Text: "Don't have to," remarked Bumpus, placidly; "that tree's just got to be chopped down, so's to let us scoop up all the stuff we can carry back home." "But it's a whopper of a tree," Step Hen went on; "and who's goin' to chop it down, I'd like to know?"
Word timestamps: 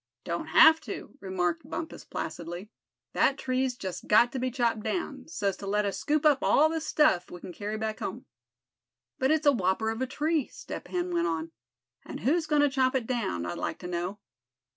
"Don't 0.23 0.47
have 0.47 0.81
to," 0.81 1.15
remarked 1.19 1.61
Bumpus, 1.69 2.05
placidly; 2.05 2.71
"that 3.13 3.37
tree's 3.37 3.77
just 3.77 4.07
got 4.07 4.31
to 4.31 4.39
be 4.39 4.49
chopped 4.49 4.79
down, 4.81 5.27
so's 5.27 5.55
to 5.57 5.67
let 5.67 5.85
us 5.85 5.99
scoop 5.99 6.25
up 6.25 6.39
all 6.41 6.69
the 6.69 6.81
stuff 6.81 7.29
we 7.29 7.39
can 7.39 7.53
carry 7.53 7.77
back 7.77 7.99
home." 7.99 8.25
"But 9.19 9.29
it's 9.29 9.45
a 9.45 9.51
whopper 9.51 9.91
of 9.91 10.01
a 10.01 10.07
tree," 10.07 10.47
Step 10.47 10.87
Hen 10.87 11.11
went 11.13 11.27
on; 11.27 11.51
"and 12.03 12.21
who's 12.21 12.47
goin' 12.47 12.63
to 12.63 12.67
chop 12.71 12.95
it 12.95 13.05
down, 13.05 13.45
I'd 13.45 13.59
like 13.59 13.77
to 13.77 13.87
know?" 13.87 14.17